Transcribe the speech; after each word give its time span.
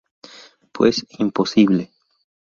Pues, 0.71 1.05
imposible. 1.19 1.91